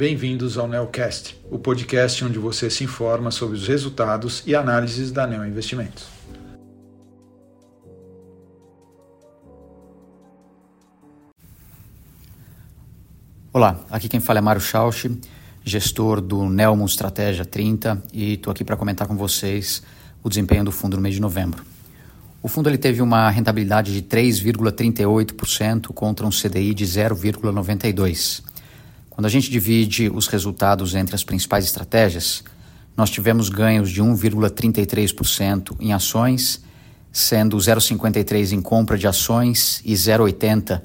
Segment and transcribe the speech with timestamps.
[0.00, 5.26] bem-vindos ao Neocast, o podcast onde você se informa sobre os resultados e análises da
[5.26, 6.06] Neo Investimentos.
[13.52, 15.04] Olá, aqui quem fala é Mário Schausch,
[15.62, 19.82] gestor do Nelmo Estratégia 30 e estou aqui para comentar com vocês
[20.22, 21.62] o desempenho do fundo no mês de novembro.
[22.42, 28.49] O fundo ele teve uma rentabilidade de 3,38% contra um CDI de 0,92%.
[29.10, 32.42] Quando a gente divide os resultados entre as principais estratégias,
[32.96, 36.62] nós tivemos ganhos de 1,33% em ações,
[37.12, 40.80] sendo 0,53% em compra de ações e 0,80%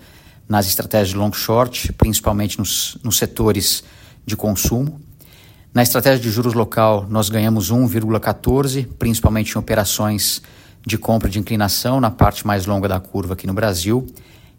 [0.47, 3.83] nas estratégias de long short, principalmente nos, nos setores
[4.25, 5.01] de consumo.
[5.73, 10.41] Na estratégia de juros local, nós ganhamos 1,14%, principalmente em operações
[10.85, 14.05] de compra de inclinação na parte mais longa da curva aqui no Brasil.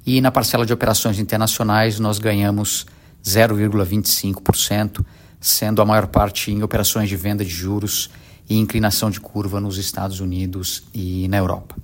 [0.04, 2.86] E na parcela de operações internacionais, nós ganhamos
[3.26, 5.04] 0,25%,
[5.40, 8.08] sendo a maior parte em operações de venda de juros
[8.48, 11.74] e inclinação de curva nos Estados Unidos e na Europa.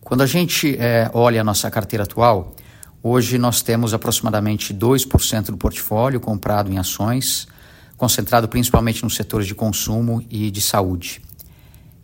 [0.00, 2.54] Quando a gente é, olha a nossa carteira atual,
[3.02, 7.48] hoje nós temos aproximadamente 2% do portfólio comprado em ações,
[7.96, 11.22] concentrado principalmente nos setores de consumo e de saúde.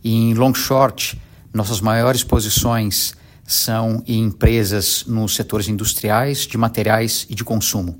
[0.03, 1.19] E em long short,
[1.53, 3.15] nossas maiores posições
[3.45, 7.99] são em empresas nos setores industriais, de materiais e de consumo.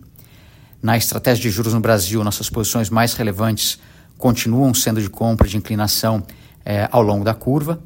[0.86, 3.80] Na estratégia de juros no Brasil, nossas posições mais relevantes
[4.20, 6.22] continuam sendo de compra de inclinação
[6.64, 7.82] eh, ao longo da curva.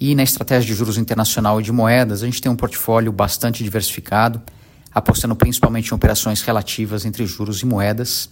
[0.00, 3.62] E na estratégia de juros internacional e de moedas, a gente tem um portfólio bastante
[3.62, 4.40] diversificado,
[4.94, 8.30] apostando principalmente em operações relativas entre juros e moedas.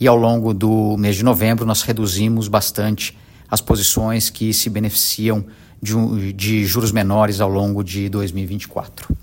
[0.00, 3.16] E ao longo do mês de novembro, nós reduzimos bastante
[3.48, 5.44] as posições que se beneficiam
[5.80, 9.21] de, de juros menores ao longo de 2024.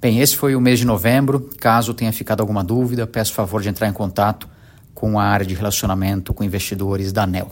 [0.00, 1.50] Bem, esse foi o mês de novembro.
[1.58, 4.48] Caso tenha ficado alguma dúvida, peço favor de entrar em contato
[4.94, 7.50] com a área de relacionamento com investidores da ANEL.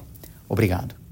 [0.48, 1.05] Obrigado.